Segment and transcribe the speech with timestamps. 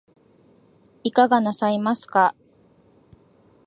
[1.03, 2.33] いかがなさいますか